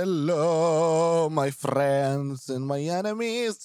[0.00, 0.44] Hello,
[1.30, 3.56] my friends and my enemies.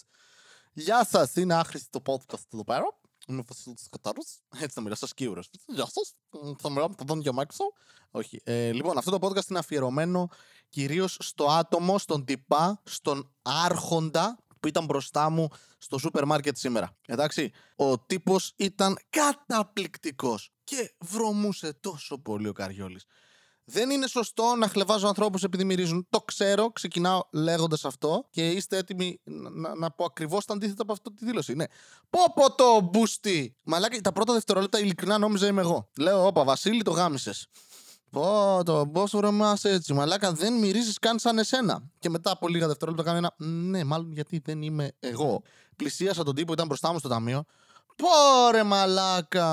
[0.74, 2.99] Γεια σας, είναι άχρηστο το podcast εδώ πέρα.
[3.28, 4.21] Είμαι ο Βασίλης Κατάρου.
[4.54, 5.44] Έτσι θα μιλάω, σας κύριο.
[5.68, 6.13] Γεια σας.
[6.58, 7.63] Θα μιλάω με τα δόντια μου έξω.
[8.12, 8.42] Όχι.
[8.44, 10.29] Ε, λοιπόν, αυτό το podcast είναι αφιερωμένο
[10.70, 15.47] κυρίως στο άτομο, στον τυπά, στον άρχοντα που ήταν μπροστά μου
[15.78, 16.98] στο σούπερ μάρκετ σήμερα.
[17.05, 23.05] Εντάξει, ο τύπος ήταν καταπληκτικός και βρωμούσε τόσο πολύ ο Καριόλης.
[23.66, 26.08] Δεν είναι σωστό να χλεβάζω ανθρώπους επειδή μυρίζουν.
[26.09, 30.81] Το ξέρω, ξεκινάω λέγοντας αυτό και είστε έτοιμοι να, να, να πω ακριβώς το αντίθετο
[30.81, 31.54] από αυτό τη δήλωση.
[31.54, 31.66] Ναι.
[32.09, 33.55] Πω πω το μπούστι!
[33.63, 35.90] Μαλάκα, τα πρώτα δευτερόλεπτα ειλικρινά νόμιζα είμαι εγώ.
[35.98, 37.48] Λέω, Όπα, Βασίλη, το γάμισες.
[38.09, 39.93] Πω το πόσο βρεμά έτσι.
[39.93, 41.84] Μαλάκα, δεν μυρίζεις καν σαν εσένα.
[41.99, 43.34] Και μετά από λίγα δευτερόλεπτα κάνω ένα.
[43.48, 45.41] Ναι, μάλλον γιατί δεν είμαι εγώ.
[45.76, 47.43] Πλησίασα τον τύπο που ήταν μπροστά μου στο ταμείο.
[47.95, 49.47] Πόρε μαλάκα.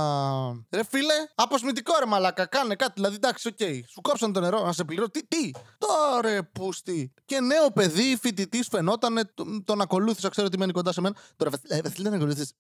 [0.71, 2.47] Ρε φίλε, αποσμητικό ρε μαλάκα.
[2.47, 2.93] Κάνε κάτι.
[2.95, 3.55] Δηλαδή, εντάξει, OK.
[3.59, 3.81] Okay.
[3.89, 5.09] Σου κόψαν το νερό να σε πληρώ.
[5.09, 7.13] Τι, τι; Τώρα πούστη.
[7.25, 9.33] Και νέο παιδί, φοιτητής φαινόταν.
[9.65, 11.17] Τον ακολούθησα, ξέρω ότι μένει κοντά σε μένα.
[11.37, 12.55] Τώρα, ε, Βασίλη, δεν ακολούθησε.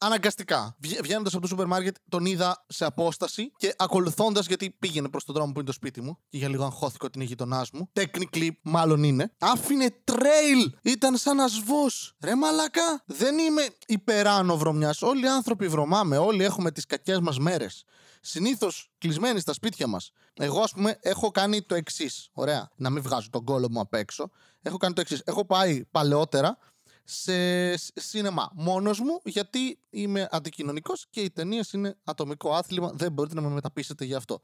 [0.00, 0.76] Αναγκαστικά.
[1.02, 5.34] Βγαίνοντας από το σούπερ μάρκετ, τον είδα σε απόσταση και ακολουθώντας γιατί πήγαινε προς τον
[5.34, 6.18] δρόμο που είναι το σπίτι μου.
[6.28, 7.90] Και για λίγο αγχώθηκα ότι είναι γείτονάς μου.
[7.92, 9.32] Technically, μάλλον είναι.
[9.38, 10.72] Άφηνε trail.
[10.82, 11.86] Ήταν σαν ασβός.
[12.24, 13.02] Ρε μαλάκα.
[13.06, 15.02] Δεν είμαι υπεράνω βρωμιάς.
[15.02, 16.18] Όλοι οι άνθρωποι βρωμάμε.
[16.18, 17.84] Όλοι έχουμε τις κακές μας μέρες.
[18.20, 20.10] Συνήθως κλεισμένοι στα σπίτια μας.
[20.34, 22.28] Εγώ, ας πούμε, έχω κάνει το εξής.
[22.32, 22.70] Ωραία.
[22.76, 24.30] Να μην βγάζω τον κόλλο μου απ' έξω.
[24.62, 25.22] Έχω κάνει το εξής.
[25.24, 26.58] Έχω πάει παλαιότερα
[27.04, 32.90] σε σινεμά μόνος μου γιατί είμαι αντικοινωνικός και οι ταινίες είναι ατομικό άθλημα.
[32.94, 34.40] Δεν μπορείτε να με μεταπίσετε γι' αυτό.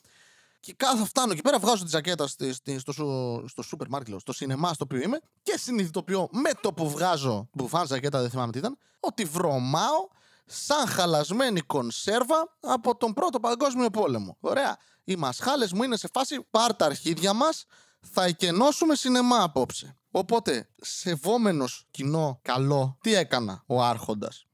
[0.61, 2.93] Και κάθε φτάνω εκεί πέρα, βγάζω τη ζακέτα στη, στη, στο,
[3.47, 7.87] στο σούπερ μάρκετ, στο σινεμά στο οποίο είμαι και συνειδητοποιώ με το που βγάζω μπουφάν
[7.87, 10.09] ζακέτα, δεν θυμάμαι τι ήταν, ότι βρωμάω
[10.53, 14.37] σαν χαλασμένη κονσέρβα από τον πρώτο παγκόσμιο πόλεμο.
[14.41, 14.77] Ωραία.
[15.05, 17.65] Οι μασχάλες μου είναι σε φάση πάρ τα αρχίδια μας,
[18.01, 19.97] θα εκενώσουμε σινεμά απόψε.
[20.11, 24.47] Οπότε, σεβόμενος κοινό καλό, τι έκανα ο άρχοντας;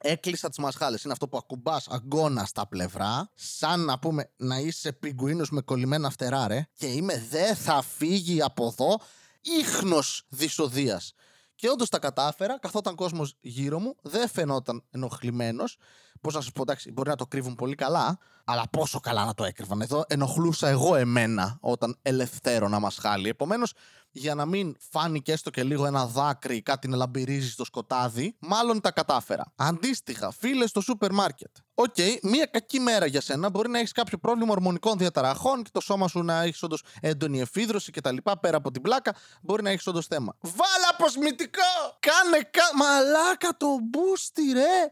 [0.00, 1.02] Έκλεισα τις μασχάλες.
[1.02, 6.10] Είναι αυτό που ακουμπάς αγκώνα στα πλευρά, σαν να πούμε να είσαι πιγκουίνος με κολλημένα
[6.10, 6.68] φτερά, ρε.
[6.74, 9.00] Και είμαι, δεν θα φύγει από εδώ
[9.40, 11.14] ίχνος δυσοδείας.
[11.58, 15.76] Και όντως τα κατάφερα, καθόταν κόσμος γύρω μου, δεν φαινόταν ενοχλημένος.
[16.20, 18.18] Πώς να σας πω, εντάξει, μπορεί να το κρύβουν πολύ καλά,
[18.50, 19.80] αλλά πόσο καλά να το έκρυβαν.
[19.80, 23.28] Εδώ ενοχλούσα εγώ εμένα όταν ελευθέρωνα μασχάλη.
[23.28, 23.72] Επομένως,
[24.10, 28.36] για να μην φάνηκε έστω και λίγο ένα δάκρυ ή κάτι να λαμπυρίζει στο σκοτάδι,
[28.38, 29.52] μάλλον τα κατάφερα.
[29.56, 31.56] Αντίστοιχα, φίλε στο σούπερ μάρκετ.
[31.74, 33.50] OK, okay, μία κακή μέρα για σένα.
[33.50, 37.40] Μπορεί να έχεις κάποιο πρόβλημα ορμονικών διαταραχών και το σώμα σου να έχεις όντως έντονη
[37.40, 38.16] εφίδρωση κτλ.
[38.40, 40.36] Πέρα από την πλάκα, μπορεί να έχεις όντως θέμα.
[40.40, 41.60] Βάλε αποσμητικό!
[41.98, 42.62] Κάνε κα...
[42.76, 44.90] Μαλάκα το μπούστι, ρε!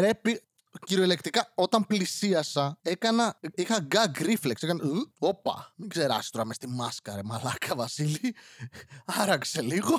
[0.00, 0.10] Ρε,
[0.86, 4.82] κυριολεκτικά όταν πλησίασα έκανα, είχα gag reflex, έκανα
[5.18, 8.34] όπα, μην ξεράσει τώρα μες στη μάσκα ρε μαλάκα Βασίλη,
[9.04, 9.96] άραξε λίγο,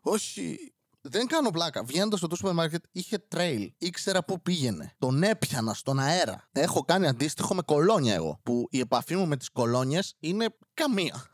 [0.00, 0.74] όχι,
[1.06, 1.84] δεν κάνω πλάκα.
[1.84, 3.68] Βγαίνοντας στο σούπερ μάρκετ είχε trail.
[3.78, 4.94] Ήξερα πού πήγαινε.
[4.98, 6.48] Τον έπιανα στον αέρα.
[6.52, 8.40] Έχω κάνει αντίστοιχο με κολόνια εγώ.
[8.42, 11.26] Που η επαφή μου με τις κολόνιες είναι καμία.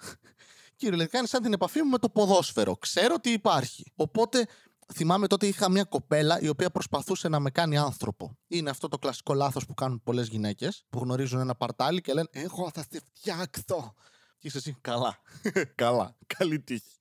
[0.76, 2.76] Κυριολεκτικά είναι σαν την επαφή μου με το ποδόσφαιρο.
[2.76, 3.92] Ξέρω ότι υπάρχει.
[3.94, 4.46] Οπότε
[4.94, 8.38] θυμάμαι τότε είχα μια κοπέλα η οποία προσπαθούσε να με κάνει άνθρωπο.
[8.46, 12.28] Είναι αυτό το κλασικό λάθος που κάνουν πολλές γυναίκες που γνωρίζουν ένα παρτάλι και λένε
[12.30, 13.94] Εγώ θα σε φτιάξω.
[14.38, 15.18] Και είσαι εσύ, καλά.
[15.74, 16.16] καλά.
[16.38, 16.98] Καλή τύχη.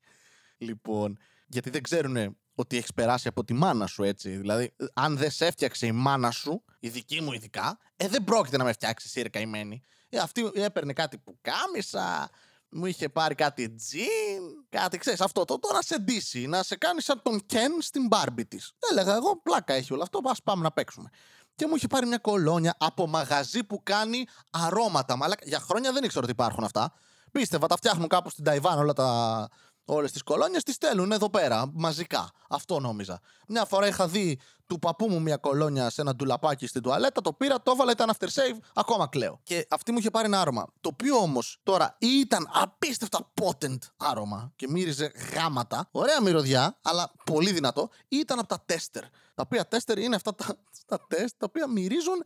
[0.57, 1.17] Λοιπόν,
[1.47, 4.37] γιατί δεν ξέρουν ότι έχεις περάσει από τη μάνα σου έτσι.
[4.37, 8.57] Δηλαδή, αν δεν σε έφτιαξε η μάνα σου, η δική μου ειδικά, ε, δεν πρόκειται
[8.57, 9.83] να με φτιάξει εσύ, ρε καημένη.
[10.09, 12.29] Ε, αυτή έπαιρνε κάτι που κάμισα,
[12.71, 15.45] μου είχε πάρει κάτι τζιν, κάτι ξέρεις αυτό.
[15.45, 18.71] Το, το να σε ντύσει, να σε κάνεις σαν τον Κεν στην μπάρμπι της.
[18.91, 21.09] Έλεγα εγώ, πλάκα έχει όλο αυτό, ας πάμε να παίξουμε.
[21.55, 25.15] Και μου είχε πάρει μια κολόνια από μαγαζί που κάνει αρώματα.
[25.15, 26.93] Μα για χρόνια δεν ήξερα ότι υπάρχουν αυτά.
[27.31, 29.49] Πίστευα, τα φτιάχνουν κάπου στην Ταϊβάν όλα τα,
[29.91, 32.31] Όλες τις κολόνιες τις στέλνουν εδώ πέρα, μαζικά.
[32.49, 33.19] Αυτό νόμιζα.
[33.47, 37.33] Μια φορά είχα δει του παππού μου μια κολόνια σε ένα ντουλαπάκι στην τουαλέτα, το
[37.33, 39.39] πήρα, το έβαλα, ήταν after save, ακόμα κλαίω.
[39.43, 40.67] Και αυτή μου είχε πάρει ένα άρωμα.
[40.81, 45.87] Το οποίο όμως τώρα ήταν απίστευτα potent άρωμα και μύριζε γάματα.
[45.91, 47.89] Ωραία μυρωδιά, αλλά πολύ δυνατό.
[48.07, 49.03] Ήταν από τα τέστερ.
[49.33, 50.45] Τα οποία τέστερ είναι αυτά τα,
[50.85, 52.23] τα τεστ τα οποία μυρίζουν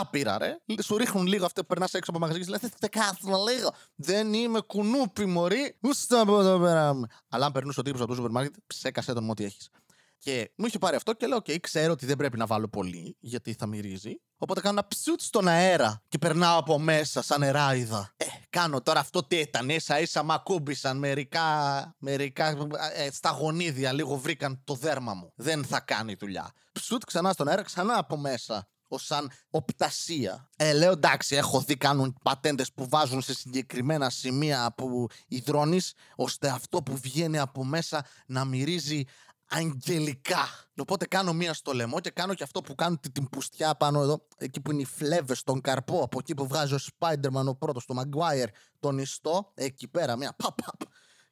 [0.00, 0.56] άπειρα, ρε.
[0.82, 3.72] Σου ρίχνουν λίγο αυτό που περνάς έξω από μαγαζί και λες: Θε κάθομαι λίγο.
[3.94, 5.76] Δεν είμαι κουνούπι, μωρή.
[5.80, 7.00] Ούστα από εδώ πέρα.
[7.28, 9.70] Αλλά αν περνούσε ο τύπος από το σούπερ μάρκετ, ψέκασε τον ό,τι έχεις.
[10.24, 13.16] Και μου είχε πάρει αυτό και λέω: OK, ξέρω ότι δεν πρέπει να βάλω πολύ,
[13.20, 14.20] γιατί θα μυρίζει.
[14.36, 18.12] Οπότε κάνω ένα ψούτ στον αέρα και περνάω από μέσα σαν νεράιδα.
[18.16, 19.68] Ε, κάνω τώρα αυτό τι ήταν.
[19.68, 25.32] ίσα ίσα μ' ακούμπησαν μερικά, μερικά ε, στα γονίδια λίγο βρήκαν το δέρμα μου.
[25.34, 26.52] Δεν θα κάνει δουλειά.
[26.72, 30.48] Ψούτ ξανά στον αέρα, ξανά από μέσα ως σαν οπτασία.
[30.56, 36.48] Ε, λέω εντάξει, έχω δει κάνουν πατέντες που βάζουν σε συγκεκριμένα σημεία που υδρώνεις, ώστε
[36.48, 39.04] αυτό που βγαίνει από μέσα να μυρίζει
[39.48, 40.48] αγγελικά.
[40.78, 44.00] Οπότε κάνω μία στο λαιμό και κάνω και αυτό που κάνουν την, την πουστιά πάνω
[44.00, 47.54] εδώ, εκεί που είναι οι φλέβες στον καρπό, από εκεί που βγάζει ο Spider-Man ο
[47.56, 48.48] πρώτος, το Maguire,
[48.80, 50.80] τον ιστό, εκεί πέρα, μία παπ, παπ.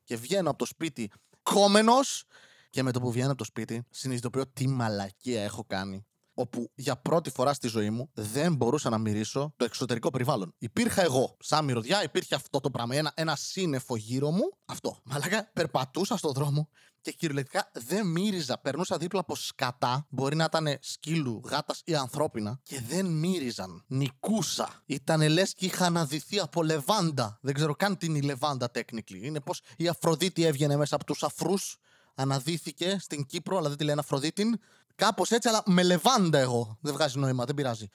[0.05, 1.11] Και βγαίνω από το σπίτι
[1.43, 2.25] κόμενος.
[2.71, 6.07] Και με το που βγαίνω από το σπίτι, συνειδητοποιώ τι μαλακία έχω κάνει.
[6.35, 10.55] Όπου για πρώτη φορά στη ζωή μου δεν μπορούσα να μυρίσω το εξωτερικό περιβάλλον.
[10.59, 11.37] Υπήρχα εγώ.
[11.41, 12.97] Σαν μυρωδιά υπήρχε αυτό το πράγμα.
[12.97, 14.53] Ένα, ένα σύννεφο γύρω μου.
[14.65, 15.01] Αυτό.
[15.05, 16.69] Μαλάκα, περπατούσα στον δρόμο
[17.01, 18.59] και κυριολεκτικά δεν μύριζα.
[18.59, 23.85] Περνούσα δίπλα από σκατά, μπορεί να ήταν σκύλου, γάτας ή ανθρώπινα, και δεν μύριζαν.
[23.87, 24.83] Νικούσα.
[24.87, 27.39] Ήταν λες και είχα αναδυθεί από λεβάντα.
[27.43, 29.21] Δεν ξέρω καν τι είναι η λεβάντα technically.
[29.23, 31.77] Είναι πως η Αφροδίτη έβγαινε μέσα από τους αφρούς,
[32.15, 34.59] αναδύθηκε στην Κύπρο, αλλά δεν τη λένε Αφροδίτην.
[34.95, 36.79] Κάπως έτσι, αλλά με λεβάντα εγώ.
[36.81, 37.89] Δεν βγάζει νόημα, δεν πειράζει.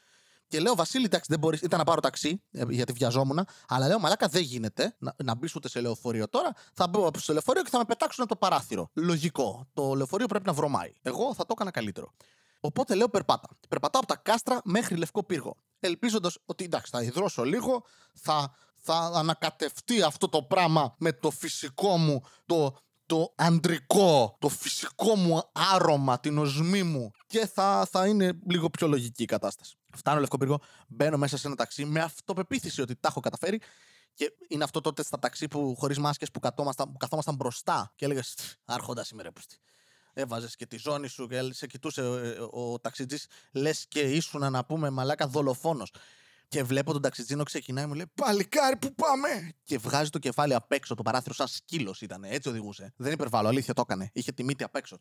[0.48, 1.62] Και λέω, Βασίλη, εντάξει, δεν μπορείς.
[1.62, 3.48] Ήταν να πάρω ταξί, ε, γιατί βιαζόμουν.
[3.68, 6.54] Αλλά λέω, Μαλάκα, δεν γίνεται να, να μπεις ούτε σε λεωφορείο τώρα.
[6.74, 8.90] Θα μπω στο λεωφορείο και θα με πετάξουν από το παράθυρο.
[8.94, 9.68] Λογικό.
[9.74, 10.94] Το λεωφορείο πρέπει να βρωμάει.
[11.02, 12.14] Εγώ θα το έκανα καλύτερο.
[12.60, 13.48] Οπότε λέω, περπάτα.
[13.70, 15.58] Περπατάω από τα κάστρα μέχρι λευκό πύργο.
[15.80, 17.84] Ελπίζοντας ότι εντάξει, θα υδρώσω λίγο,
[18.14, 22.78] θα, θα ανακατευτεί αυτό το πράγμα με το φυσικό μου, το
[23.08, 28.88] το αντρικό, το φυσικό μου άρωμα, την οσμή μου και θα, θα είναι λίγο πιο
[28.88, 29.76] λογική η κατάσταση.
[29.96, 33.62] Φτάνω Λευκό Πύργο, μπαίνω μέσα σε ένα ταξί με αυτοπεποίθηση ότι τα έχω καταφέρει
[34.14, 38.36] και είναι αυτό τότε στα ταξί που χωρίς μάσκες που, που καθόμασταν μπροστά και έλεγες
[38.66, 39.30] Άρχοντας είμαι ρε
[40.14, 44.00] Έβαζες και τη ζώνη σου και σε κοιτούσε ο, ε, ο, ο ταξιτζής, λες και
[44.00, 45.92] ήσουν να πούμε μαλάκα δολοφόνος.
[46.48, 49.52] Και βλέπω τον ταξιτζίνο ξεκινάει μου λέει Παλικάρι που πάμε!
[49.64, 52.24] Και βγάζει το κεφάλι απ' έξω το παράθυρο, σαν σκύλος ήταν.
[52.24, 52.94] Έτσι οδηγούσε.
[52.98, 54.10] Δεν υπερβάλλω, αλήθεια το έκανε.
[54.14, 54.98] Είχε τη μύτη απ' έξω.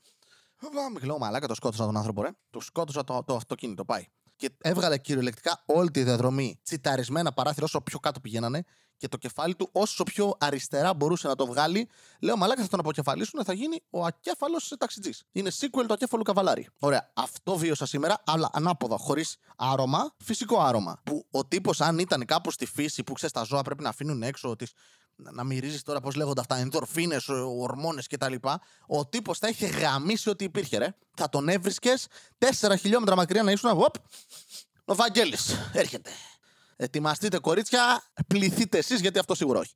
[0.75, 2.31] Πάμε, λέω μαλάκα, το σκότωσα τον άνθρωπο, ρε.
[2.51, 4.07] Το σκότωσα το, το αυτοκίνητο, πάει.
[4.37, 8.65] Και έβγαλε κυριολεκτικά όλη τη διαδρομή τσιταρισμένα παράθυρα όσο πιο κάτω πηγαίνανε
[8.97, 11.89] και το κεφάλι του όσο πιο αριστερά μπορούσε να το βγάλει.
[12.21, 15.23] Λέω μαλάκα θα τον αποκεφαλίσουν, θα γίνει ο ακέφαλος ταξιτζής.
[15.33, 16.69] Είναι sequel του ακέφαλου καβαλάρι.
[16.79, 17.11] Ωραία.
[17.15, 21.01] Αυτό βίωσα σήμερα, αλλά ανάποδα, χωρίς άρωμα, φυσικό άρωμα.
[21.05, 24.23] Που ο τύπος, αν ήταν κάπου στη φύση που ξέρεις τα ζώα πρέπει να αφήνουν
[24.23, 24.73] έξω τις
[25.17, 28.35] να μυρίζεις τώρα πώς λέγονται αυτά, ενδορφίνες, ορμόνες κτλ.
[28.87, 30.95] Ο τύπος θα είχε γαμίσει ό,τι υπήρχε, ρε.
[31.17, 32.07] Θα τον έβρισκες
[32.39, 33.71] 4 χιλιόμετρα μακριά να ήσουν.
[33.71, 33.95] Οπ,
[34.85, 35.37] ο Βαγγέλη
[35.73, 36.11] έρχεται.
[36.77, 39.75] Ετοιμαστείτε κορίτσια, πληθείτε εσείς γιατί αυτό σίγουρα όχι.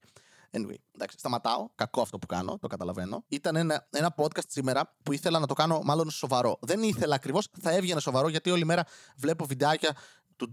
[0.52, 1.68] Anyway, εντάξει, σταματάω.
[1.74, 3.24] Κακό αυτό που κάνω, το καταλαβαίνω.
[3.28, 6.58] Ήταν ένα, ένα podcast σήμερα που ήθελα να το κάνω μάλλον σοβαρό.
[6.60, 8.84] Δεν ήθελα ακριβώς, θα έβγαινε σοβαρό γιατί όλη μέρα
[9.16, 9.96] βλέπω βιντεάκια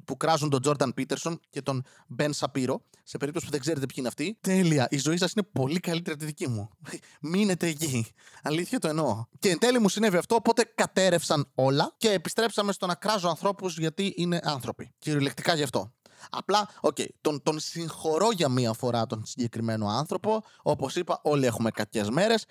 [0.06, 2.82] που κράζουν τον Τζόρνταν Πίτερσον και τον Μπεν Σαπύρο.
[3.04, 4.38] Σε περίπτωση που δεν ξέρετε ποιοι είναι αυτοί.
[4.42, 4.88] Τέλεια.
[4.90, 6.70] Η ζωή σας είναι πολύ καλύτερη από τη δική μου.
[7.32, 8.06] Μείνετε εκεί.
[8.44, 9.26] Αλήθεια το εννοώ.
[9.40, 13.78] Και εν τέλει μου συνέβη αυτό, οπότε κατέρευσαν όλα και επιστρέψαμε στο να κράζω ανθρώπους
[13.78, 14.94] γιατί είναι άνθρωποι.
[15.00, 15.92] Κυριολεκτικά γι' αυτό.
[16.30, 20.44] Απλά, okay, okay, τον, τον συγχωρώ για μία φορά τον συγκεκριμένο άνθρωπο.
[20.62, 22.46] Όπως είπα, όλοι έχουμε κακές μέρες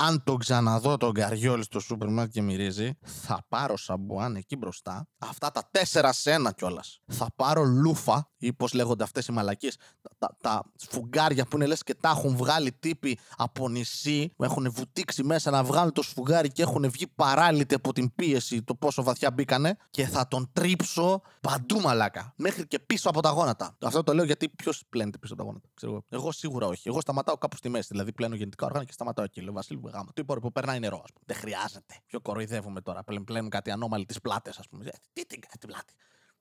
[0.00, 5.08] αν το ξαναδώ τον καριόλη στο σούπερ μάρκετ και μυρίζει, θα πάρω σαμπουάν εκεί μπροστά,
[5.18, 7.00] αυτά τα τέσσερα σε ένα κιόλας.
[7.06, 9.76] Θα πάρω λούφα, ή πώς λέγονται αυτές οι μαλακίες,
[10.18, 14.70] τα, τα, σφουγγάρια που είναι λες και τα έχουν βγάλει τύποι από νησί, που έχουν
[14.72, 19.02] βουτήξει μέσα να βγάλουν το σφουγγάρι και έχουν βγει παράλυτοι από την πίεση το πόσο
[19.02, 22.32] βαθιά μπήκανε, και θα τον τρίψω παντού μαλάκα.
[22.36, 23.76] Μέχρι και πίσω από τα γόνατα.
[23.82, 25.68] Αυτό το λέω γιατί ποιος πλένεται πίσω από τα γόνατα.
[25.74, 26.04] Ξέρω εγώ.
[26.08, 26.88] εγώ σίγουρα όχι.
[26.88, 27.88] Εγώ σταματάω κάπου στη μέση.
[27.90, 29.40] Δηλαδή πλένω γεννητικά όργανα και σταματάω εκεί.
[29.40, 30.10] Λέω Βασίλη γάμο.
[30.14, 31.24] Τι που περνάει νερό, ας πούμε.
[31.26, 31.94] Δεν χρειάζεται.
[32.06, 33.02] Πιο κοροϊδεύουμε τώρα.
[33.04, 34.84] Πλέον πλένουν κάτι ανώμαλοι τις πλάτες, ας πούμε.
[34.84, 35.92] Ε, τι την κάτι πλάτη.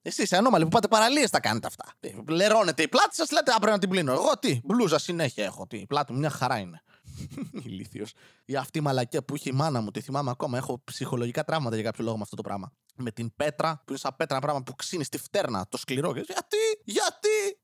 [0.08, 1.86] Εσείς είσαι ανώμαλοι που πάτε παραλίες τα κάνετε αυτά.
[2.00, 4.12] Ε, λερώνετε η πλάτη σας, λέτε Α, πρέπει να την πλύνω.
[4.12, 5.68] Εγώ τι, μπλούζα συνέχεια έχω.
[5.68, 6.84] Τι, η πλάτη μου μια χαρά είναι.
[7.66, 8.14] Ηλίθιος.
[8.46, 10.58] Η αυτή μαλακία που είχε η μάνα μου, τη θυμάμαι ακόμα.
[10.58, 13.98] Έχω ψυχολογικά τραύματα για κάποιο λόγο με αυτό το πράγμα με την πέτρα, που είναι
[13.98, 16.12] σαν πέτρα ένα πράγμα που ξύνει στη φτέρνα, το σκληρό.
[16.12, 17.17] Γιατί, γιατί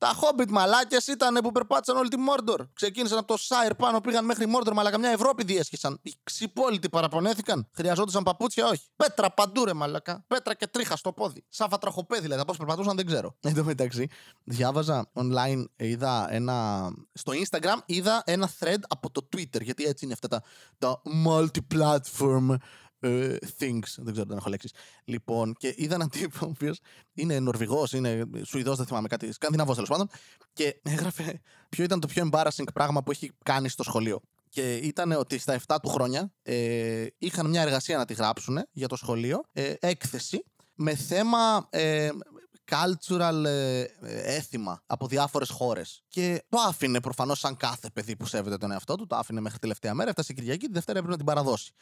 [0.03, 2.65] τα Hobbit μαλάκες ήταν που περπάτησαν όλη τη Μόρντορ.
[2.73, 5.99] Ξεκίνησαν από το Σάιρ πάνω, πήγαν μέχρι Μόρντορ, μαλάκα μια Ευρώπη διέσχισαν.
[6.01, 7.67] Οι ξυπόλοιτοι παραπονέθηκαν.
[7.75, 8.83] Χρειαζόντουσαν παπούτσια, όχι.
[8.95, 10.23] Πέτρα παντού ρε μαλάκα.
[10.27, 11.43] Πέτρα και τρίχα στο πόδι.
[11.49, 12.45] Σαν φατραχοπέδι, δηλαδή.
[12.45, 13.35] Πώ περπατούσαν δεν ξέρω.
[13.41, 14.07] Εν τω μεταξύ,
[14.43, 16.87] διάβαζα online, είδα ένα.
[17.13, 20.43] Στο Instagram είδα ένα thread από το Twitter, γιατί έτσι είναι αυτά τα,
[20.77, 22.55] τα multi-platform
[23.03, 23.89] uh, things.
[23.97, 24.71] Δεν ξέρω αν έχω λέξεις.
[25.03, 26.79] Λοιπόν, και είδα έναν τύπο ο οποίος
[27.13, 29.31] είναι Νορβηγός, είναι Σουηδός, δεν θυμάμαι κάτι.
[29.31, 30.09] Σκανδιναβός τέλος πάντων.
[30.53, 34.21] Και έγραφε ποιο ήταν το πιο embarrassing πράγμα που έχει κάνει στο σχολείο.
[34.49, 38.87] Και ήταν ότι στα 7 του χρόνια ε, είχαν μια εργασία να τη γράψουν για
[38.87, 40.43] το σχολείο, ε, έκθεση,
[40.75, 42.09] με θέμα ε,
[42.71, 43.85] cultural ε,
[44.35, 46.03] έθιμα από διάφορες χώρες.
[46.07, 49.59] Και το άφηνε προφανώς σαν κάθε παιδί που σέβεται τον εαυτό του, το άφηνε μέχρι
[49.59, 51.73] τελευταία μέρα, έφτασε Κυριακή, τη Δευτέρα έπρεπε να την παραδώσει.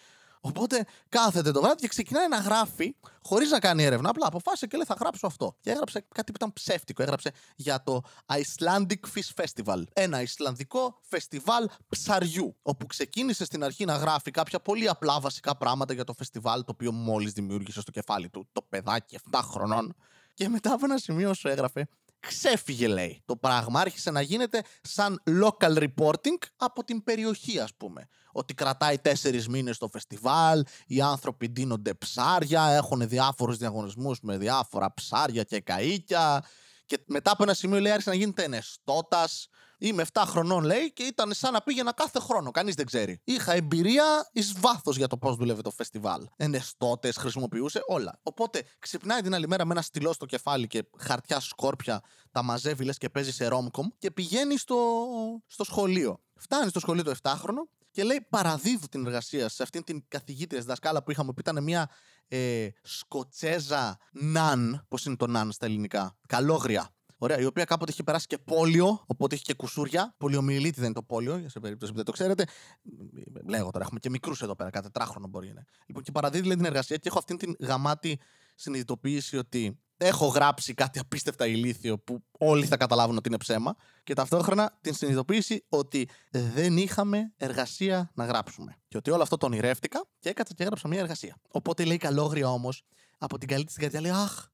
[0.41, 4.09] Οπότε κάθεται το βράδυ και ξεκινάει να γράφει χωρίς να κάνει έρευνα.
[4.09, 5.55] Απλά αποφάσισε και λέει θα γράψω αυτό.
[5.59, 7.01] Και έγραψε κάτι που ήταν ψεύτικο.
[7.03, 9.83] Έγραψε για το Icelandic Fish Festival.
[9.93, 12.55] Ένα Ισλανδικό φεστιβάλ ψαριού.
[12.61, 16.71] Όπου ξεκίνησε στην αρχή να γράφει κάποια πολύ απλά βασικά πράγματα για το φεστιβάλ το
[16.71, 19.95] οποίο μόλις δημιούργησε στο κεφάλι του το παιδάκι 7 χρονών.
[20.33, 21.87] Και μετά από ένα σημείο σου έγραφε
[22.27, 23.21] ξέφυγε λέει.
[23.25, 28.07] Το πράγμα άρχισε να γίνεται σαν local reporting από την περιοχή ας πούμε.
[28.31, 34.93] Ότι κρατάει τέσσερις μήνες το φεστιβάλ, οι άνθρωποι ντύνονται ψάρια, έχουν διάφορους διαγωνισμούς με διάφορα
[34.93, 36.39] ψάρια και καΐκια
[36.85, 39.47] και μετά από ένα σημείο λέει άρχισε να γίνεται ενεστώτας
[39.83, 42.51] Είμαι 7 χρονών, λέει, και ήταν σαν να πήγαινα κάθε χρόνο.
[42.51, 43.21] Κανείς δεν ξέρει.
[43.23, 46.27] Είχα εμπειρία εις βάθος για το πώς δουλεύει το φεστιβάλ.
[46.35, 48.19] Ενεστώτες, χρησιμοποιούσε όλα.
[48.23, 52.83] Οπότε ξυπνάει την άλλη μέρα με ένα στυλό στο κεφάλι και χαρτιά σκόρπια, τα μαζεύει
[52.83, 54.77] λες και παίζει σε ρόμκομ και πηγαίνει στο,
[55.47, 56.19] στο σχολείο.
[56.35, 61.03] Φτάνει στο σχολείο το 7χρονο και λέει παραδίδω την εργασία σε αυτήν την καθηγήτρια δασκάλα
[61.03, 61.89] που είχαμε που ήταν μια
[62.27, 64.85] ε, Σκοτσέζα ναν.
[64.87, 66.89] Πώς είναι το ναν στα ελληνικά; Καλόγρια.
[67.23, 70.15] Ωραία, η οποία κάποτε είχε περάσει και πόλιο, οπότε είχε και κουσούρια.
[70.17, 72.45] Πολιομιλίτη δεν είναι το πόλιο, σε περίπτωση που δεν το ξέρετε.
[73.47, 75.63] Λέγω τώρα, έχουμε και μικρούς εδώ πέρα, κάθε τετράχρονο μπορεί να είναι.
[75.85, 78.19] Λοιπόν, και παραδίδει λέει, την εργασία και έχω αυτή την γαμάτη
[78.55, 84.13] συνειδητοποίηση ότι έχω γράψει κάτι απίστευτα ηλίθιο που όλοι θα καταλάβουν ότι είναι ψέμα και
[84.13, 88.77] ταυτόχρονα την συνειδητοποίηση ότι δεν είχαμε εργασία να γράψουμε.
[88.87, 91.37] Και ότι όλο αυτό το ονειρεύτηκα και έκατσα και έγραψα μια εργασία.
[91.51, 92.83] Οπότε λέει καλόγρια όμως
[93.17, 94.50] από την καλή τη καρδιά λέει Αχ,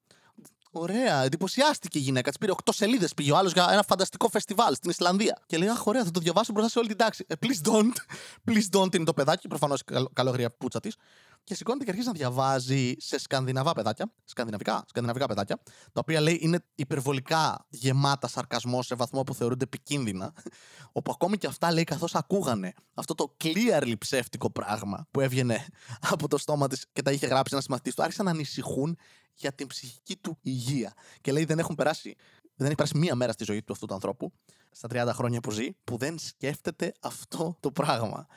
[0.80, 2.30] Ωραία, εντυπωσιάστηκε η γυναίκα.
[2.30, 3.14] Της πήρε 8 σελίδες.
[3.14, 5.40] Πήγε ο άλλος για ένα φανταστικό φεστιβάλ στην Ισλανδία.
[5.46, 7.26] Και λέει: Αχ, ωραία, θα το διαβάσω μπροστά σε όλη την τάξη.
[7.28, 7.94] Ε, please don't.
[8.52, 10.96] Please don't είναι το παιδάκι, προφανώς καλόγρια πούτσα της.
[11.44, 14.12] Και σηκώνεται και αρχίζει να διαβάζει σε σκανδιναβά παιδάκια.
[14.24, 15.60] Σκανδιναβικά, σκανδιναβικά παιδάκια.
[15.66, 20.34] Τα οποία λέει είναι υπερβολικά γεμάτα σαρκασμό σε βαθμό που θεωρούνται επικίνδυνα.
[20.98, 25.66] Όπου ακόμη και αυτά λέει καθώς ακούγανε αυτό το clearly ψεύτικο πράγμα που έβγαινε
[26.12, 28.98] από το στόμα της και τα είχε γράψει ένα μαθητή του, άρχισαν να ανησυχούν
[29.38, 30.94] για την ψυχική του υγεία.
[31.22, 32.16] Και λέει δεν έχουν περάσει,
[32.56, 34.32] δεν έχει περάσει μία μέρα στη ζωή του αυτού του ανθρώπου,
[34.72, 38.28] στα 30 χρόνια που ζει, που δεν σκέφτεται αυτό το πράγμα.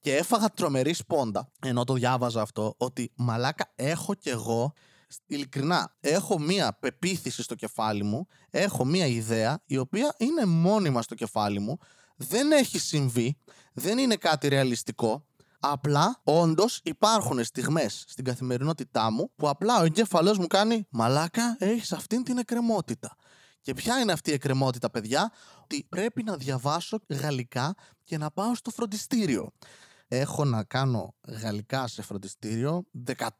[0.00, 4.72] Και έφαγα τρομερή σπόντα, ενώ το διάβαζα αυτό, ότι μαλάκα έχω κι εγώ
[5.26, 11.14] ειλικρινά, έχω μία πεποίθηση στο κεφάλι μου, έχω μία ιδέα η οποία είναι μόνιμα στο
[11.14, 11.78] κεφάλι μου,
[12.16, 13.38] δεν έχει συμβεί,
[13.72, 15.26] δεν είναι κάτι ρεαλιστικό,
[15.60, 21.92] Απλά, όντως, υπάρχουν στιγμές στην καθημερινότητά μου που απλά ο εγκέφαλός μου κάνει Μαλάκα, έχεις
[21.92, 23.16] αυτήν την εκκρεμότητα.
[23.60, 27.74] Και ποια είναι αυτή η εκκρεμότητα, παιδιά, ότι πρέπει να διαβάσω γαλλικά
[28.04, 29.50] και να πάω στο φροντιστήριο.
[30.08, 32.84] Έχω να κάνω γαλλικά σε φροντιστήριο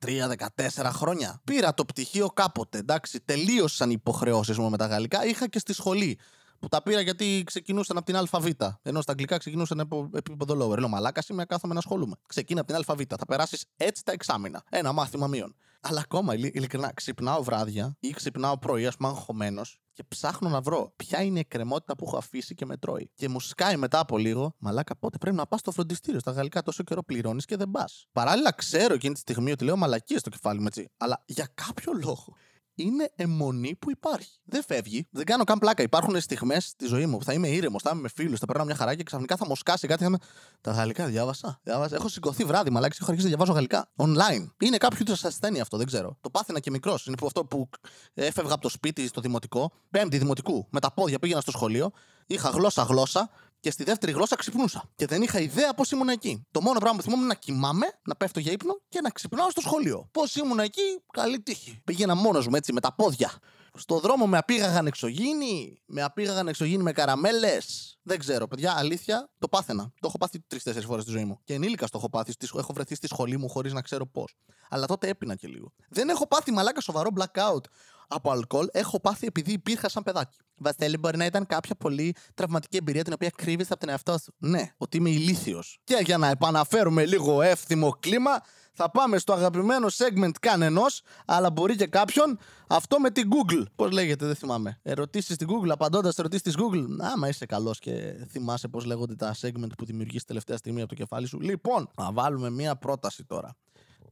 [0.05, 1.41] 13-14 χρόνια.
[1.45, 5.27] Πήρα το πτυχίο κάποτε, εντάξει, τελείωσαν οι υποχρεώσεις μου με τα γαλλικά.
[5.27, 6.19] Είχα και στη σχολή
[6.59, 8.47] που τα πήρα γιατί ξεκινούσαν από την ΑΒ.
[8.83, 10.79] Ενώ στα αγγλικά ξεκινούσαν από επίπεδο lower.
[10.79, 12.15] Λέω μαλάκα, σήμερα κάθομαι να ασχολούμαι.
[12.27, 13.01] Ξεκίνα από την ΑΒ.
[13.09, 14.63] Θα περάσεις έτσι τα εξάμεινα.
[14.71, 15.55] Ένα μάθημα μείον.
[15.81, 20.93] Αλλά ακόμα ειλικρινά ξυπνάω βράδια ή ξυπνάω πρωί, ας πούμε, αγχωμένος και ψάχνω να βρω
[20.97, 23.11] ποια είναι η εκκρεμότητα που έχω αφήσει και με τρώει.
[23.15, 26.21] Και μου σκάει μετά από λίγο, μαλάκα πότε πρέπει να πας στο φροντιστήριο.
[26.21, 28.07] Στα γαλλικά τόσο καιρό πληρώνεις και δεν πας.
[28.13, 30.91] Παράλληλα, ξέρω εκείνη τη στιγμή ότι λέω μαλακίες στο κεφάλι μου έτσι.
[30.97, 32.37] Αλλά για κάποιο λόγο
[32.79, 34.31] είναι αιμονή που υπάρχει.
[34.45, 35.09] Δεν φεύγει.
[35.11, 35.83] Δεν κάνω καν πλάκα.
[35.83, 38.67] Υπάρχουν στιγμές στη ζωή μου που θα είμαι ήρεμος, θα είμαι με φίλου, θα περνάω
[38.67, 40.05] μια χαρά και ξαφνικά θα μου σκάσει κάτι.
[40.05, 40.19] Θα
[40.61, 41.61] Τα γαλλικά διάβασα.
[41.63, 41.95] διάβασα.
[41.95, 43.91] Έχω σηκωθεί βράδυ, μαλάκι, έχω αρχίσει να διαβάζω γαλλικά.
[43.97, 44.47] Online.
[44.59, 46.17] Είναι κάποιο είδους ασθένεια αυτό, δεν ξέρω.
[46.21, 47.07] Το πάθαινα και μικρός.
[47.07, 47.69] Είναι που αυτό που
[48.15, 51.91] έφευγα από το σπίτι στο δημοτικό, πέμπτη δημοτικού, με τα πόδια πήγαινα στο σχολείο,
[52.27, 54.91] είχα γλώσσα-γλώσσα και στη δεύτερη γλώσσα ξυπνούσα.
[54.97, 56.47] Και δεν είχα ιδέα πώς ήμουν εκεί.
[56.51, 59.51] Το μόνο πράγμα που θυμόμουν είναι να κοιμάμαι, να πέφτω για ύπνο και να ξυπνάω
[59.51, 60.09] στο σχολείο.
[60.13, 61.81] Πώς ήμουν εκεί, καλή τύχη.
[61.85, 63.33] Πήγαινα μόνος μου έτσι με τα πόδια.
[63.75, 67.97] Στο δρόμο με απήγαγαν εξωγήινοι, με απήγαγαν εξωγήινοι με καραμέλες.
[68.03, 69.83] Δεν ξέρω, παιδιά, αλήθεια, το πάθαινα.
[69.83, 71.41] Το έχω πάθει τρει-τέσσερι φορές στη ζωή μου.
[71.45, 72.33] Και ενήλικα το έχω πάθει.
[72.57, 74.35] Έχω βρεθεί στη σχολή μου χωρίς να ξέρω πώς.
[74.69, 75.73] Αλλά τότε έπεινα και λίγο.
[75.89, 77.61] Δεν έχω πάθει μαλάκα σοβαρό blackout
[78.09, 80.37] από αλκοόλ έχω πάθει επειδή υπήρχα σαν παιδάκι.
[80.57, 84.35] Βασίλη, μπορεί να ήταν κάποια πολύ τραυματική εμπειρία την οποία κρύβεις από τον εαυτό σου.
[84.39, 85.79] Ναι, ότι είμαι ηλίθιος.
[85.85, 88.31] Και για να επαναφέρουμε λίγο εύθυμο κλίμα,
[88.73, 93.63] θα πάμε στο αγαπημένο segment κανενός, αλλά μπορεί και κάποιον, αυτό με την Google.
[93.77, 94.81] Πώς λέγεται, δεν θυμάμαι.
[94.83, 96.87] Ερωτήσεις στην Google, απαντώντας ερωτήσεις της Google.
[97.13, 100.95] Άμα είσαι καλός και θυμάσαι πώς λέγονται τα segment που δημιουργείς τελευταία στιγμή από το
[100.95, 101.41] κεφάλι σου.
[101.41, 103.57] Λοιπόν, να βάλουμε μία πρόταση τώρα.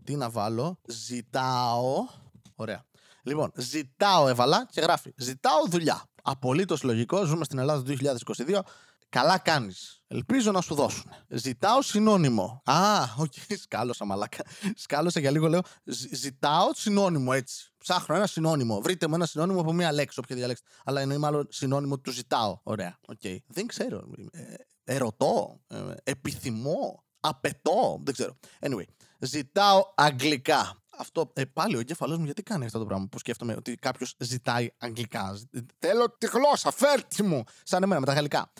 [0.05, 2.07] Τι να βάλω, ζητάω.
[2.55, 2.85] Ωραία.
[3.27, 5.13] Λοιπόν, ζητάω, έβαλα και γράφει.
[5.17, 6.05] Ζητάω δουλειά.
[6.23, 7.97] Απολύτως λογικό, ζούμε στην Ελλάδα του
[8.47, 8.61] 2022.
[9.09, 10.03] Καλά κάνεις.
[10.07, 11.11] Ελπίζω να σου δώσουν.
[11.29, 12.63] Ζητάω συνώνυμο.
[12.65, 13.55] Α, okay, okay.
[13.59, 14.45] σκάλωσα μαλάκα.
[14.75, 15.61] Σκάλωσα για λίγο, λέω.
[16.13, 17.73] Ζητάω συνώνυμο έτσι.
[17.79, 18.81] Ψάχνω ένα συνώνυμο.
[18.81, 20.71] Βρείτε μου ένα συνώνυμο από μία λέξη, όποια διαλέξετε.
[20.85, 22.61] Αλλά είναι μάλλον συνώνυμο του ζητάω.
[22.63, 22.99] Ωραία.
[23.07, 23.19] Okay.
[23.23, 23.37] Okay.
[23.47, 24.03] Δεν ξέρω.
[24.31, 24.55] Ε,
[24.85, 25.61] ερωτώ.
[25.67, 27.05] Ε, επιθυμώ.
[27.21, 28.01] Απαιτώ.
[28.03, 28.37] Δεν ξέρω.
[28.61, 28.85] Anyway.
[29.19, 30.83] Ζητάω αγγλικά.
[30.99, 34.15] Αυτό, ε, πάλι ο εγκέφαλός μου γιατί κάνει αυτό το πράγμα που σκέφτομαι ότι κάποιος
[34.19, 35.33] ζητάει αγγλικά.
[35.35, 37.43] Ζ- Θέλω τη γλώσσα, φέρ' τη μου!
[37.63, 38.53] Σαν εμένα με τα γαλλικά.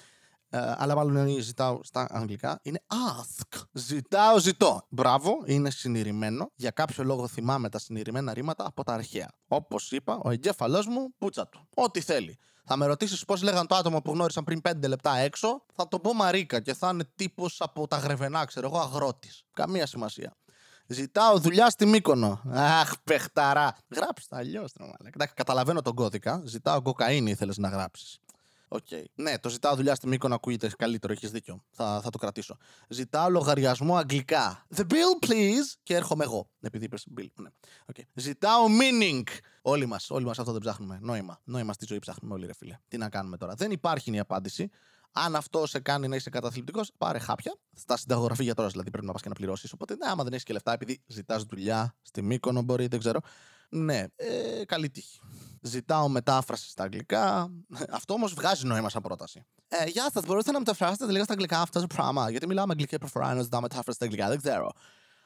[0.49, 2.59] Ε, αλλά μάλλον εννοεί ζητάω στα αγγλικά.
[2.63, 2.83] Είναι
[3.21, 3.61] ask.
[3.73, 4.87] Ζητάω, ζητώ.
[4.89, 6.51] Μπράβο, είναι συνειρημένο.
[6.55, 9.31] Για κάποιο λόγο θυμάμαι τα συνειρημένα ρήματα από τα αρχαία.
[9.49, 11.69] Όπως είπα, ο εγκέφαλός μου, πούτσα του.
[11.75, 12.39] Ό,τι θέλει.
[12.69, 16.01] Θα με ρωτήσεις πώς λέγαν το άτομο που γνώρισαν πριν 5 λεπτά έξω, θα το
[16.01, 19.45] πω Μαρίκα και θα είναι τύπος από τα γρεβενά, ξέρω εγώ, αγρότης.
[19.53, 20.37] Καμία σημασία.
[20.87, 22.43] Ζητάω δουλειά στη Μύκονο.
[22.51, 23.77] Αχ, παιχταρά.
[23.89, 24.73] Γράψτε αλλιώς.
[25.13, 26.43] Εντάξει, καταλαβαίνω τον κώδικα.
[26.45, 28.19] Ζητάω κοκαίνη, ήθελες να γράψεις.
[28.69, 28.87] Οκ.
[29.15, 31.63] Ναι, το ζητάω δουλειά στη Μύκονο ακούγεται καλύτερο, έχεις δίκιο.
[31.71, 32.57] Θα, θα το κρατήσω.
[32.89, 34.67] Ζητάω λογαριασμό αγγλικά.
[34.77, 35.75] The bill, please.
[35.83, 36.49] Και έρχομαι εγώ.
[36.61, 37.27] Επειδή είπες bill.
[37.35, 37.49] Ναι.
[37.93, 38.03] Okay.
[38.15, 39.23] Ζητάω meaning.
[39.63, 40.99] Όλοι μας, όλοι μας αυτό δεν ψάχνουμε.
[41.03, 41.41] Νόημα.
[41.45, 42.79] Νόημα στη ζωή ψάχνουμε όλοι, ρε φίλε.
[42.89, 43.55] Τι να κάνουμε τώρα.
[43.55, 44.71] Δεν υπάρχει είναι η απάντηση.
[45.19, 47.57] Αν αυτό σε κάνει να είσαι καταθλιπτικός, πάρε χάπια.
[47.73, 49.73] Στα συνταγογραφία τώρα δηλαδή πρέπει να πας και να πληρώσεις.
[49.73, 53.21] Οπότε, ναι, άμα δεν έχεις και λεφτά, επειδή ζητάς δουλειά στη Μύκονο, μπορεί, δεν ξέρω.
[53.69, 55.21] Ναι, ε, καλή τύχη.
[55.61, 57.51] Ζητάω μετάφραση στα αγγλικά.
[57.91, 59.47] Αυτό όμως βγάζει νόημα σαν πρόταση.
[59.69, 62.99] Ε, γεια σα, μπορείτε να μεταφράσετε λίγο στα αγγλικά αυτό το πράγμα; Γιατί μιλάμε αγγλικά
[62.99, 64.71] προφορά, να ζητάω μετάφραση στα αγγλικά, δεν ξέρω.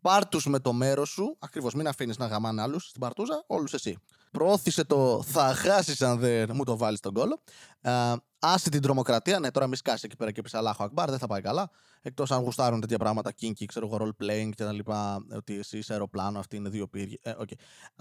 [0.00, 1.36] Πάρ τους με το μέρος σου.
[1.38, 3.44] Ακριβώς, μην αφήνεις να γαμάνε άλλους στην παρτούζα.
[3.46, 3.98] Όλους εσύ.
[4.30, 7.42] Προώθησε το θα χάσεις αν δεν μου το βάλεις στον κόλο.
[7.80, 9.38] Ε, άσε την τρομοκρατία.
[9.38, 11.70] Ναι, τώρα μη σκάσει εκεί πέρα και πεις Αλάχο Ακμπάρ, δεν θα πάει καλά.
[12.02, 15.26] Εκτός αν γουστάρουν τέτοια πράγματα, kinky, ξέρω εγώ, role playing και τα λοιπά.
[15.32, 17.18] Ότι εσύ είσαι αεροπλάνο, αυτή είναι δύο πύργοι.
[17.22, 17.54] Ε, okay.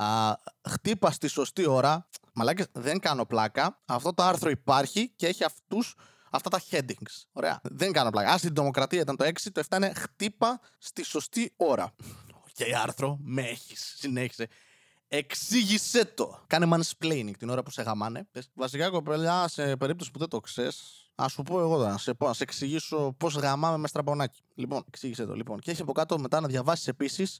[0.03, 0.33] Α,
[0.69, 2.07] χτύπας στη σωστή ώρα.
[2.33, 3.81] Μαλάκες, δεν κάνω πλάκα.
[3.85, 5.95] Αυτό το άρθρο υπάρχει και έχει αυτούς,
[6.31, 7.23] αυτά τα headings.
[7.31, 7.59] Ωραία.
[7.63, 8.31] Δεν κάνω πλάκα.
[8.31, 11.95] Άσε την τρομοκρατία ήταν το 6, το 7 είναι χτύπα στη σωστή ώρα.
[12.53, 13.93] Και άρθρο, με έχεις.
[13.97, 14.47] Συνέχισε.
[15.11, 16.43] Εξήγησέ το.
[16.47, 18.27] Κάνε mansplaining την ώρα που σε γαμάνε.
[18.31, 21.97] Πες, Βασικά, κοπελιά, σε περίπτωση που δεν το ξέρεις, ας σου πω εγώ τώρα.
[21.97, 24.41] Σε, πω- να σε εξηγήσω πώς γαμάμε με στραμπονάκι.
[24.55, 25.33] Λοιπόν, εξήγησέ το.
[25.33, 25.59] Λοιπόν.
[25.59, 27.39] Και έχει από κάτω μετά να διαβάσεις επίσης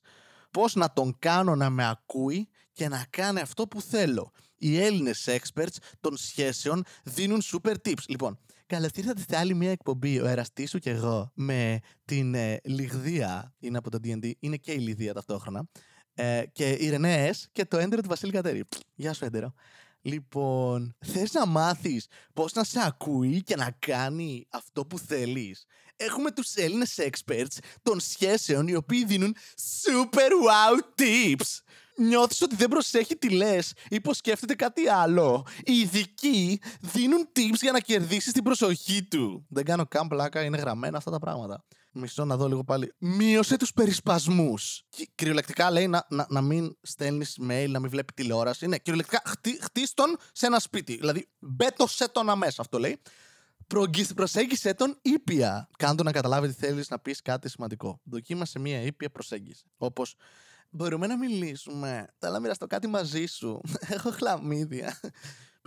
[0.51, 4.31] πώς να τον κάνω να με ακούει και να κάνει αυτό που θέλω.
[4.57, 8.03] Οι Έλληνες experts των σχέσεων δίνουν super tips.
[8.07, 10.19] Λοιπόν, καλώ ήρθατε σε άλλη μια εκπομπή.
[10.19, 13.53] Ο εραστής σου και εγώ με την ε, Λιγδία.
[13.59, 14.31] Είναι από το DD.
[14.39, 15.67] Είναι και η Λιδία ταυτόχρονα.
[16.13, 18.63] Ε, και η Ρενέ S και το έντερο του Βασίλη Κατέρη.
[18.95, 19.53] Γεια σου, έντερο.
[20.01, 25.65] Λοιπόν, θες να μάθεις πώς να σε ακούει και να κάνει αυτό που θέλεις;
[26.01, 29.35] Έχουμε τους Έλληνες experts των σχέσεων οι οποίοι δίνουν
[29.81, 31.59] super wow tips.
[31.95, 35.45] Νιώθεις ότι δεν προσέχει τι λες ή πως σκέφτεται κάτι άλλο.
[35.63, 39.45] Οι ειδικοί δίνουν tips για να κερδίσεις την προσοχή του.
[39.49, 41.65] Δεν κάνω καν πλάκα, είναι γραμμένα αυτά τα πράγματα.
[41.91, 42.93] Μισό να δω λίγο πάλι.
[42.97, 44.83] Μείωσε τους περισπασμούς.
[44.89, 48.67] Κι- Κυριολεκτικά λέει να, να, να μην στέλνεις mail, να μην βλέπει τηλεόραση.
[48.67, 50.95] Ναι, κυριολεκτικά χτί, χτίς τον σε ένα σπίτι.
[50.97, 53.01] Δηλαδή, μπέτωσε τον αμέσως, αυτό λέει.
[53.67, 55.69] Προγγι- Προσέγγισε τον ήπια.
[55.77, 58.01] Κάνε τον να καταλάβει τι θέλεις να πεις κάτι σημαντικό.
[58.03, 59.65] Δοκίμασε μία ήπια προσέγγιση.
[59.77, 60.15] Όπως
[60.71, 62.07] Μπορούμε να μιλήσουμε.
[62.17, 63.61] Θέλω να μοιραστώ κάτι μαζί σου.
[63.95, 64.99] Έχω χλαμίδια.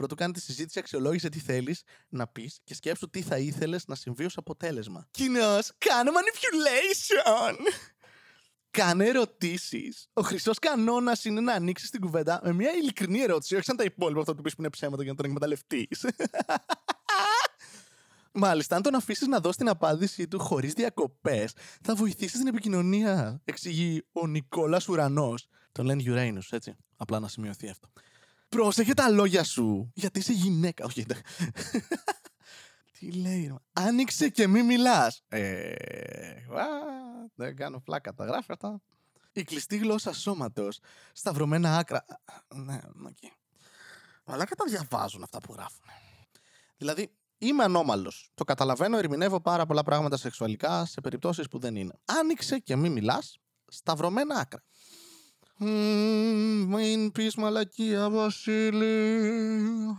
[0.02, 3.94] Πρωτού κάνει τη συζήτηση, αξιολόγησε τι θέλεις να πεις και σκέψου τι θα ήθελες να
[3.94, 5.06] συμβεί ως αποτέλεσμα.
[5.10, 7.56] Κοινώ, κάνε manipulation!
[8.70, 10.08] Κάνε ερωτήσεις.
[10.12, 13.84] Ο χρυσό κανόνας είναι να ανοίξεις την κουβέντα με μια ειλικρινή ερώτηση, όχι σαν τα
[13.84, 16.06] υπόλοιπα αυτό που πεις που είναι ψέματα για να τον εκμεταλλευτείς.
[18.32, 23.40] Μάλιστα, αν τον αφήσεις να δώσει την απάντησή του χωρίς διακοπές, θα βοηθήσει την επικοινωνία.
[23.44, 25.48] Εξηγεί ο Νικόλας Ουρανός.
[25.72, 26.76] Τον λένε Uranus, έτσι.
[26.96, 27.88] Απλά να σημειωθεί αυτό.
[28.56, 30.84] Πρόσεχε τα λόγια σου, γιατί είσαι γυναίκα.
[30.84, 31.22] Όχι, εντάξει.
[32.98, 33.54] Τι λέει, ρε.
[33.72, 35.22] Άνοιξε και μη μιλάς.
[35.28, 35.74] Ε.
[36.50, 37.30] what?
[37.34, 38.80] Δεν κάνω φλάκα, τα γράφει αυτά.
[39.32, 40.80] Η κλειστή γλώσσα σώματος.
[41.12, 42.04] Σταυρωμένα άκρα.
[42.54, 43.32] Ναι, εκεί.
[44.24, 45.84] Αλλά και τα διαβάζουν αυτά που γράφουν.
[46.76, 48.30] Δηλαδή, είμαι ανώμαλος.
[48.34, 51.94] Το καταλαβαίνω, ερμηνεύω πάρα πολλά πράγματα σεξουαλικά σε περιπτώσεις που δεν είναι.
[52.04, 53.38] Άνοιξε και μη μιλάς.
[53.66, 54.62] Σταυρωμένα άκρα.
[55.64, 59.26] Μμμ, Μην πεις μαλακία Βασίλη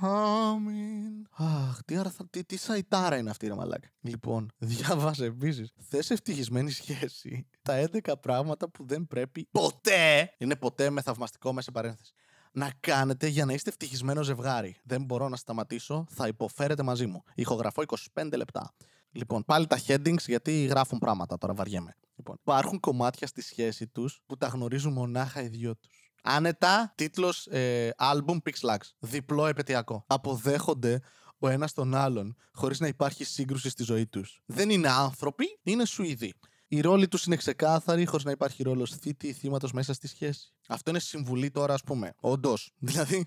[0.01, 3.87] Αμήν Αχ, τι, άρα, τι, τι σαϊτάρα είναι αυτή, ρε μαλάκα.
[4.01, 5.73] Λοιπόν, διάβασε επίσης.
[5.89, 7.47] Θες ευτυχισμένη σχέση.
[7.61, 10.33] Τα 11 πράγματα που δεν πρέπει ποτέ.
[10.37, 12.13] Είναι ποτέ με θαυμαστικό μέσα παρένθεση.
[12.51, 14.75] Να κάνετε για να είστε ευτυχισμένο ζευγάρι.
[14.83, 16.05] Δεν μπορώ να σταματήσω.
[16.09, 17.23] Θα υποφέρετε μαζί μου.
[17.35, 18.73] Ηχογραφώ 25 λεπτά.
[19.13, 21.95] Λοιπόν, πάλι τα headings γιατί γράφουν πράγματα τώρα, βαριέμαι.
[22.15, 26.11] Λοιπόν, υπάρχουν κομμάτια στη σχέση τους που τα γνωρίζουν μονάχα οι δυο τους.
[26.23, 28.77] Άνετα, τίτλος ε, album Pixlax.
[28.99, 30.03] Διπλό επαιτειακό.
[30.07, 31.01] Αποδέχονται
[31.37, 34.41] ο ένας τον άλλον χωρίς να υπάρχει σύγκρουση στη ζωή τους.
[34.45, 36.33] Δεν είναι άνθρωποι, είναι Σουηδοί.
[36.67, 40.53] Η ρόλη τους είναι ξεκάθαρη, χωρίς να υπάρχει ρόλος θήτη ή θύματος μέσα στη σχέση.
[40.67, 42.13] Αυτό είναι συμβουλή τώρα, ας πούμε.
[42.19, 42.71] Όντως.
[42.87, 43.25] Δηλαδή,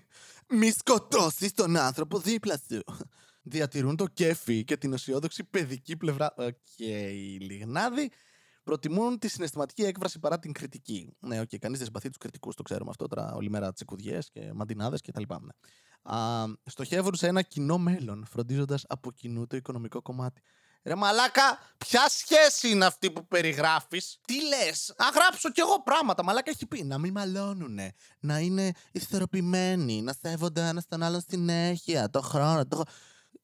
[0.49, 2.81] μη σκοτώσεις τον άνθρωπο δίπλα σου.
[3.49, 6.33] Διατηρούν το κέφι και την αισιόδοξη παιδική πλευρά.
[6.37, 8.11] Okay, okay, Λιγνάδη.
[8.63, 11.15] Προτιμούν τη συναισθηματική έκφραση παρά την κριτική.
[11.19, 13.33] Ναι, okay, okay, κανείς δεν συμπαθεί τους κριτικούς, το ξέρουμε αυτό τώρα.
[13.33, 15.21] Όλη μέρα τσεκουδιέ και μαντινάδες κτλ.
[15.27, 16.15] Ναι.
[16.15, 20.41] Α, στοχεύουν σε ένα κοινό μέλλον, φροντίζοντας από κοινού το οικονομικό κομμάτι.
[20.83, 26.23] Ρε μαλάκα, ποια σχέση είναι αυτή που περιγράφεις; Τι λες, Α γράψω κι εγώ πράγματα.
[26.23, 27.93] Μαλάκα έχει πει να μην μαλώνουνε.
[28.19, 30.01] Να είναι ισορροπημένοι.
[30.01, 32.09] Να σέβονται ένα τον άλλον συνέχεια.
[32.09, 32.67] Το χρόνο.
[32.67, 32.83] Το...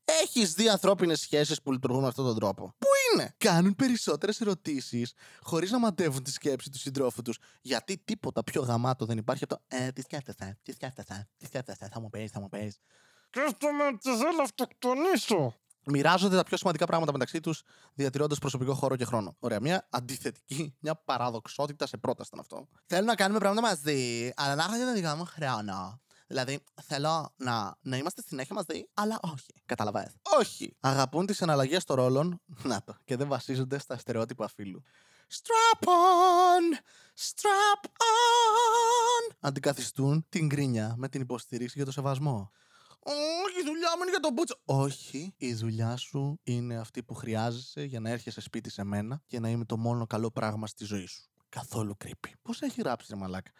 [0.05, 3.35] Έχεις δει ανθρώπινες σχέσεις που λειτουργούν με αυτόν τον τρόπο; Πού είναι!
[3.37, 7.37] Κάνουν περισσότερες ερωτήσεις χωρίς να μαντεύουν τη σκέψη του συντρόφου τους.
[7.61, 11.89] Γιατί τίποτα πιο γαμάτο δεν υπάρχει από το Ε, τι σκέφτεσαι, τι σκέφτεσαι, τι σκέφτεσαι,
[11.91, 12.79] θα μου πεις, θα μου πεις.
[13.27, 15.55] Σκέφτομαι ότι θέλω να αυτοκτονήσω.
[15.85, 17.63] Μοιράζονται τα πιο σημαντικά πράγματα μεταξύ τους,
[17.93, 19.35] διατηρώντας προσωπικό χώρο και χρόνο.
[19.39, 22.67] Ωραία, μια αντιθετική, μια παραδοξότητα σε πρόταση ήταν αυτό.
[22.85, 26.01] Θέλω να κάνουμε πράγματα μαζί, αλλά να έχω για το δικό μου χρόνο.
[26.33, 29.53] Δηλαδή, θέλω να, να είμαστε συνέχεια μαζί, αλλά όχι.
[29.65, 30.13] Καταλαβαίνετε.
[30.39, 30.77] Όχι.
[30.79, 32.41] Αγαπούν τις εναλλαγές των ρόλων.
[32.71, 32.95] Να το.
[33.05, 34.81] Και δεν βασίζονται στα στερεότυπα φίλου.
[35.29, 36.77] Strap on!
[37.19, 39.35] Strap on!
[39.39, 42.51] Αντικαθιστούν την γκρίνια με την υποστήριξη για το σεβασμό.
[42.99, 44.59] Όχι, η δουλειά μου είναι για τον Μπούτσο.
[44.65, 49.39] Όχι, η δουλειά σου είναι αυτή που χρειάζεσαι για να έρχεσαι σπίτι σε μένα και
[49.39, 51.29] να είμαι το μόνο καλό πράγμα στη ζωή σου.
[51.49, 52.31] Καθόλου creepy.
[52.41, 53.51] Πώς έχει γράψει, ρε Μαλάκα;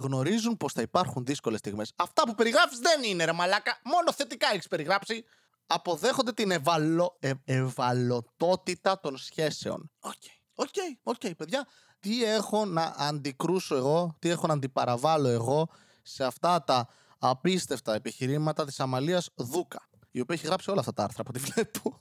[0.00, 1.92] Γνωρίζουν πως θα υπάρχουν δύσκολες στιγμές.
[1.96, 3.80] Αυτά που περιγράφεις δεν είναι, ρε μαλάκα.
[3.84, 5.24] Μόνο θετικά έχεις περιγράψει.
[5.66, 7.16] Αποδέχονται την ευαλω...
[7.20, 9.90] ε, ευαλωτότητα των σχέσεων.
[10.00, 10.12] Okay,
[10.54, 10.68] okay,
[11.02, 11.66] okay, παιδιά.
[12.00, 15.68] Τι έχω να αντικρούσω εγώ, τι έχω να αντιπαραβάλω εγώ
[16.02, 19.88] σε αυτά τα απίστευτα επιχειρήματα της Αμαλίας Δούκα.
[20.10, 21.98] Η οποία έχει γράψει όλα αυτά τα άρθρα από ό,τι βλέπω.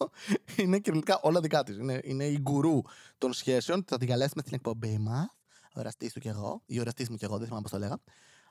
[0.55, 1.77] είναι κυριολεκτικά όλα δικά της.
[1.77, 2.81] Είναι, είναι η γκουρού
[3.17, 3.83] των σχέσεων.
[3.87, 5.38] Θα την καλέσουμε στην εκπομπή μας.
[5.73, 6.61] Οραστή του κι εγώ.
[6.65, 7.97] Ή οραστή μου κι εγώ, δεν θυμάμαι πώς το λέγα.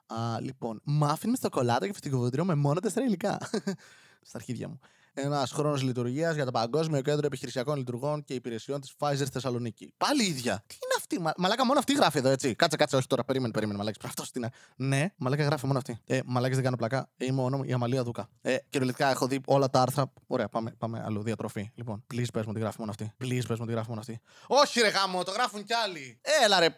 [0.07, 3.39] Α, λοιπόν, μάφιν με στοκολάτα και φυτικοβοντρίο με μόνο τέσσερα υλικά.
[4.29, 4.81] Στα αρχίδια μου
[5.21, 9.93] ένας χρόνος λειτουργίας για το Παγκόσμιο Κέντρο Επιχειρησιακών Λειτουργών και Υπηρεσιών της Pfizer Θεσσαλονίκη.
[9.97, 10.65] Πάλι ίδια.
[10.67, 12.55] Τι είναι αυτή, μα, μαλάκα, μόνο αυτή γράφει εδώ, έτσι.
[12.55, 13.99] Κάτσε, κάτσε, όχι τώρα, περίμενε, περίμενε, μαλάκα.
[14.05, 14.51] Αυτό τι είναι.
[14.77, 15.99] Ναι, μαλάκα γράφει μόνο αυτή.
[16.07, 17.09] Ε, μαλάκα δεν κάνω πλακά.
[17.17, 18.29] Είμαι όνομα η Αμαλία Δούκα.
[18.41, 20.13] Ε, κυριολεκτικά έχω δει όλα τα άρθρα.
[20.27, 21.23] Ωραία, πάμε, πάμε αλλού.
[21.23, 21.71] Διατροφή.
[21.75, 23.13] Λοιπόν, please πες μου τη γράφει μόνο αυτή.
[23.23, 24.21] Please πες μου τη γράφει μόνο αυτή.
[24.47, 26.21] Όχι, ρε γάμο, το γράφουν κι άλλοι.
[26.45, 26.77] Έλα, ρε.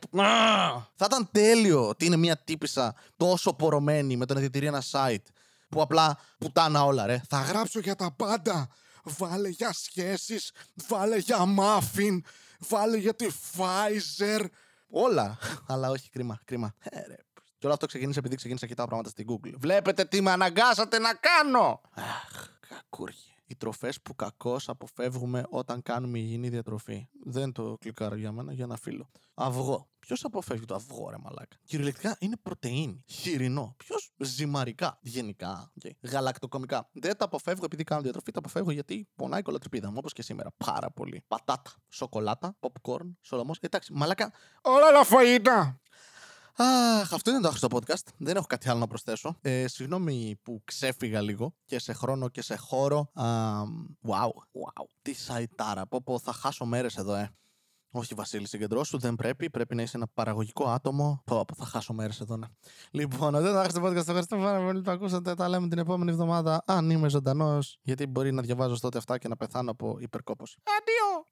[0.95, 5.25] Θα ήταν τέλειο ότι είναι μια τύπησα τόσο πορωμένη με το να διατηρεί ένα site
[5.71, 7.21] που απλά πουτάνα όλα, ρε.
[7.29, 8.69] Θα γράψω για τα πάντα.
[9.05, 10.53] Βάλε για σχέσεις,
[10.89, 12.25] βάλε για μάφιν,
[12.59, 14.45] βάλε για τη Pfizer.
[14.91, 15.39] Όλα.
[15.69, 16.75] Αλλά όχι, κρίμα, κρίμα.
[16.81, 17.17] Ε, ρε.
[17.59, 19.55] Και όλο αυτό ξεκίνησε επειδή ξεκίνησα να κοιτάω πράγματα στην Google.
[19.59, 21.81] Βλέπετε τι με αναγκάσατε να κάνω!
[21.95, 27.09] Αχ, κακούργη οι τροφές που κακώς αποφεύγουμε όταν κάνουμε υγιεινή διατροφή.
[27.25, 29.11] Δεν το κλικάρω για μένα, για ένα φίλο.
[29.35, 29.89] Αυγό.
[29.99, 33.05] Ποιος αποφεύγει το αυγό, ρε μαλάκα; Κυριολεκτικά είναι πρωτενη.
[33.07, 33.75] Χοιρινό.
[33.77, 34.99] Ποιος ζυμαρικά.
[35.01, 35.73] Γενικά.
[35.83, 35.91] Okay.
[36.01, 36.89] Γαλακτοκομικά.
[36.93, 40.23] Δεν τα αποφεύγω επειδή κάνω διατροφή, τα αποφεύγω γιατί πονάει η κολοτρυπίδα μου όπως και
[40.23, 40.51] σήμερα.
[40.57, 41.23] Πάρα πολύ.
[41.29, 41.71] Πατάτα.
[41.89, 42.57] Σοκολάτα.
[42.61, 43.15] Popcorn.
[43.21, 43.59] Σολομός.
[43.61, 44.33] Εντάξει, μαλάκα.
[44.63, 45.81] Όλα τα φαγητά.
[46.57, 48.09] Αχ, αυτό είναι το άχρηστο podcast.
[48.17, 49.37] Δεν έχω κάτι άλλο να προσθέσω.
[49.41, 53.11] Ε, συγγνώμη που ξέφυγα λίγο και σε χρόνο και σε χώρο.
[53.15, 53.25] Α,
[54.09, 54.85] wow, wow.
[55.03, 55.87] Τι σαϊτάρα.
[55.87, 57.31] Πω, πω, θα χάσω μέρες εδώ, ε.
[57.93, 58.99] Όχι, Βασίλη, συγκεντρώσου.
[58.99, 59.51] Δεν πρέπει.
[59.51, 61.23] Πρέπει να είσαι ένα παραγωγικό άτομο.
[61.25, 62.47] Πω, πω θα χάσω μέρες εδώ, ναι.
[62.91, 63.97] Λοιπόν, δεν θα το podcast.
[63.97, 65.35] Ευχαριστώ πάρα πολύ που ακούσατε.
[65.35, 66.63] Τα λέμε την επόμενη εβδομάδα.
[66.67, 70.57] Αν είμαι ζωντανός, γιατί μπορεί να διαβάζω τότε αυτά και να πεθάνω από υπερκόπωση.
[70.79, 71.27] Αντίο!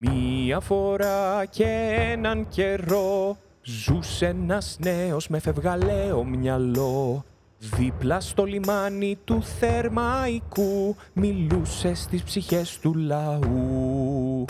[0.00, 1.64] Μία φορά και
[2.12, 7.24] έναν καιρό Ζούσε ένας νέος με φευγαλαίο μυαλό
[7.58, 14.44] Δίπλα στο λιμάνι του Θερμαϊκού Μιλούσε στις ψυχές του λαού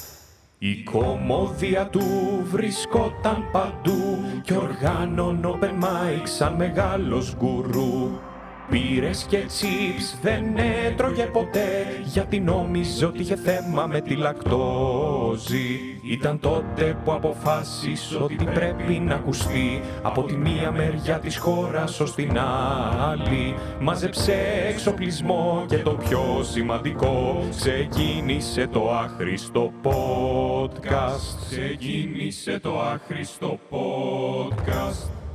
[0.61, 2.03] η κομμόδια του
[2.44, 8.18] βρισκόταν παντού Κι οργάνων open mic σαν μεγάλος γκουρού
[8.71, 10.44] Πήρες και τσίπς δεν
[10.87, 15.97] έτρωγε ποτέ γιατί νόμιζε ότι είχε θέμα με τη λακτόζη.
[16.09, 22.14] Ήταν τότε που αποφάσισε ότι πρέπει να ακουστεί από τη μία μεριά της χώρας ως
[22.14, 23.55] την άλλη.
[23.81, 24.35] Μάζεψε
[24.68, 31.38] εξοπλισμό και το πιο σημαντικό ξεκίνησε το άχρηστο podcast.
[31.51, 35.28] Ξεκίνησε το άχρηστο podcast.